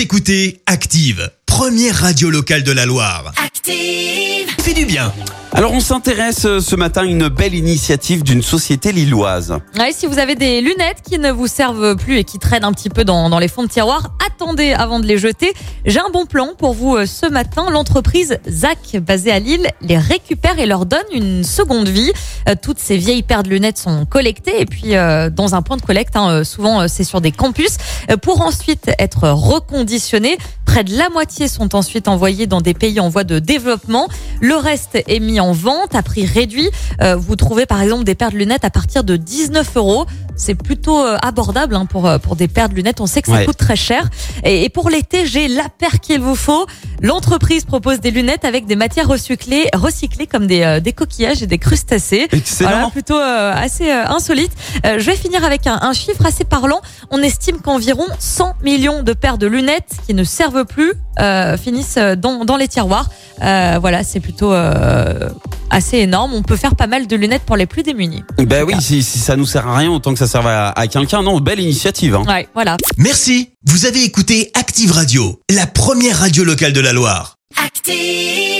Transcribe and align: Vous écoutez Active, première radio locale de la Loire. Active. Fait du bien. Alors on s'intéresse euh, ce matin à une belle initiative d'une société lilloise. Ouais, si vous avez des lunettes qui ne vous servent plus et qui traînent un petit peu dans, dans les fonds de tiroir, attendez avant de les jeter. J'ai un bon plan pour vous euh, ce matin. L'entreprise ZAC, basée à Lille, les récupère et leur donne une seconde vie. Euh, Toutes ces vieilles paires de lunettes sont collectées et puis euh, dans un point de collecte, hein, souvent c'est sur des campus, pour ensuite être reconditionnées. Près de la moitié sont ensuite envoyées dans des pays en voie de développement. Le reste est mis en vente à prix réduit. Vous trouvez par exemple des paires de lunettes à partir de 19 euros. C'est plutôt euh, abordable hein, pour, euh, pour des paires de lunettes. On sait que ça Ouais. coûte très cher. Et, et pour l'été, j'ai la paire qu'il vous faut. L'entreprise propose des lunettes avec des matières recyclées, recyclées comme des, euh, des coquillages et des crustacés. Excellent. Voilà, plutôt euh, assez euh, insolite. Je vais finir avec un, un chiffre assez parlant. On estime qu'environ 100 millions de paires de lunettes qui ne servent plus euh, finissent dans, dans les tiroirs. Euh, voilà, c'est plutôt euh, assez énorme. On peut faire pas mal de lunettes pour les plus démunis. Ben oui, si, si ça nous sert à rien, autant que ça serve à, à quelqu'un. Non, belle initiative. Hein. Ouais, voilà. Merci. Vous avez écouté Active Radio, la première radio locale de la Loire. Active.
Vous 0.00 0.04
écoutez 0.04 0.62
Active, 0.64 1.30
première 1.44 1.94
radio 1.94 2.30
locale 2.30 2.62
de 2.62 2.72
la 2.72 2.86
Loire. 2.86 3.34
Active. 3.44 4.48
Fait 4.58 4.72
du 4.72 4.86
bien. 4.86 5.12
Alors 5.52 5.72
on 5.72 5.80
s'intéresse 5.80 6.46
euh, 6.46 6.60
ce 6.60 6.74
matin 6.74 7.02
à 7.02 7.04
une 7.04 7.28
belle 7.28 7.54
initiative 7.54 8.22
d'une 8.22 8.40
société 8.40 8.92
lilloise. 8.92 9.58
Ouais, 9.78 9.92
si 9.92 10.06
vous 10.06 10.18
avez 10.18 10.36
des 10.36 10.62
lunettes 10.62 11.02
qui 11.06 11.18
ne 11.18 11.30
vous 11.30 11.48
servent 11.48 11.96
plus 11.96 12.16
et 12.16 12.24
qui 12.24 12.38
traînent 12.38 12.64
un 12.64 12.72
petit 12.72 12.88
peu 12.88 13.04
dans, 13.04 13.28
dans 13.28 13.38
les 13.38 13.48
fonds 13.48 13.62
de 13.62 13.68
tiroir, 13.68 14.14
attendez 14.40 14.72
avant 14.72 15.00
de 15.00 15.06
les 15.06 15.18
jeter. 15.18 15.52
J'ai 15.84 16.00
un 16.00 16.08
bon 16.10 16.24
plan 16.24 16.48
pour 16.56 16.72
vous 16.72 16.96
euh, 16.96 17.04
ce 17.04 17.26
matin. 17.26 17.68
L'entreprise 17.70 18.38
ZAC, 18.48 18.96
basée 19.02 19.30
à 19.30 19.38
Lille, 19.38 19.66
les 19.82 19.98
récupère 19.98 20.58
et 20.58 20.64
leur 20.64 20.86
donne 20.86 21.04
une 21.12 21.44
seconde 21.44 21.88
vie. 21.88 22.10
Euh, 22.48 22.54
Toutes 22.60 22.78
ces 22.78 22.96
vieilles 22.96 23.22
paires 23.22 23.42
de 23.42 23.50
lunettes 23.50 23.76
sont 23.76 24.06
collectées 24.06 24.58
et 24.58 24.64
puis 24.64 24.96
euh, 24.96 25.28
dans 25.28 25.54
un 25.54 25.60
point 25.60 25.76
de 25.76 25.82
collecte, 25.82 26.16
hein, 26.16 26.42
souvent 26.42 26.88
c'est 26.88 27.04
sur 27.04 27.20
des 27.20 27.32
campus, 27.32 27.76
pour 28.22 28.40
ensuite 28.40 28.90
être 28.98 29.28
reconditionnées. 29.28 30.38
Près 30.64 30.84
de 30.84 30.96
la 30.96 31.10
moitié 31.10 31.46
sont 31.46 31.74
ensuite 31.74 32.08
envoyées 32.08 32.46
dans 32.46 32.62
des 32.62 32.74
pays 32.74 32.98
en 32.98 33.10
voie 33.10 33.24
de 33.24 33.40
développement. 33.40 34.08
Le 34.40 34.54
reste 34.54 35.02
est 35.06 35.20
mis 35.20 35.40
en 35.40 35.52
vente 35.52 35.94
à 35.94 36.02
prix 36.02 36.24
réduit. 36.24 36.70
Vous 37.18 37.34
trouvez 37.34 37.66
par 37.66 37.82
exemple 37.82 38.04
des 38.04 38.14
paires 38.14 38.30
de 38.30 38.36
lunettes 38.36 38.64
à 38.64 38.70
partir 38.70 39.02
de 39.02 39.16
19 39.16 39.76
euros. 39.76 40.06
C'est 40.40 40.54
plutôt 40.54 41.04
euh, 41.04 41.18
abordable 41.22 41.74
hein, 41.76 41.84
pour, 41.84 42.06
euh, 42.08 42.18
pour 42.18 42.34
des 42.34 42.48
paires 42.48 42.68
de 42.70 42.74
lunettes. 42.74 43.00
On 43.02 43.06
sait 43.06 43.20
que 43.20 43.28
ça 43.28 43.34
Ouais. 43.34 43.44
coûte 43.44 43.58
très 43.58 43.76
cher. 43.76 44.08
Et, 44.42 44.64
et 44.64 44.68
pour 44.70 44.88
l'été, 44.88 45.26
j'ai 45.26 45.48
la 45.48 45.68
paire 45.68 46.00
qu'il 46.00 46.20
vous 46.20 46.34
faut. 46.34 46.66
L'entreprise 47.02 47.64
propose 47.64 48.00
des 48.00 48.10
lunettes 48.10 48.44
avec 48.46 48.66
des 48.66 48.74
matières 48.76 49.06
recyclées, 49.06 49.68
recyclées 49.74 50.26
comme 50.26 50.46
des, 50.46 50.62
euh, 50.62 50.80
des 50.80 50.92
coquillages 50.94 51.42
et 51.42 51.46
des 51.46 51.58
crustacés. 51.58 52.26
Excellent. 52.32 52.70
Voilà, 52.70 52.88
plutôt 52.90 53.18
euh, 53.18 53.52
assez 53.54 53.90
euh, 53.90 54.06
insolite. 54.08 54.52
Je 54.84 55.04
vais 55.04 55.16
finir 55.16 55.44
avec 55.44 55.66
un, 55.66 55.78
un 55.82 55.92
chiffre 55.92 56.24
assez 56.24 56.44
parlant. 56.44 56.80
On 57.10 57.22
estime 57.22 57.58
qu'environ 57.60 58.06
100 58.18 58.54
millions 58.64 59.02
de 59.02 59.12
paires 59.12 59.36
de 59.38 59.46
lunettes 59.46 59.92
qui 60.06 60.14
ne 60.14 60.24
servent 60.24 60.64
plus 60.64 60.94
euh, 61.20 61.56
finissent 61.58 61.98
dans, 62.16 62.44
dans 62.46 62.56
les 62.56 62.68
tiroirs. 62.68 63.10
Euh, 63.42 63.78
voilà, 63.80 64.04
c'est 64.04 64.20
plutôt 64.20 64.52
euh, 64.52 65.28
assez 65.70 65.98
énorme. 65.98 66.34
On 66.34 66.42
peut 66.42 66.56
faire 66.56 66.74
pas 66.74 66.86
mal 66.86 67.06
de 67.06 67.16
lunettes 67.16 67.42
pour 67.42 67.56
les 67.56 67.66
plus 67.66 67.82
démunis. 67.82 68.22
Ben 68.38 68.64
oui, 68.64 68.74
si, 68.80 69.02
si 69.02 69.18
ça 69.18 69.36
nous 69.36 69.46
sert 69.46 69.66
à 69.66 69.76
rien, 69.78 69.90
autant 69.90 70.12
que 70.12 70.18
ça 70.18 70.26
serve 70.26 70.46
à, 70.46 70.70
à 70.70 70.86
quelqu'un. 70.86 71.22
Non, 71.22 71.40
belle 71.40 71.60
initiative. 71.60 72.14
Hein. 72.14 72.24
Ouais, 72.26 72.48
voilà. 72.54 72.76
Merci. 72.98 73.50
Vous 73.66 73.86
avez 73.86 74.02
écouté 74.04 74.50
Active 74.54 74.92
Radio, 74.92 75.40
la 75.50 75.66
première 75.66 76.18
radio 76.18 76.44
locale 76.44 76.72
de 76.72 76.80
la 76.80 76.92
Loire. 76.92 77.36
Active. 77.64 78.59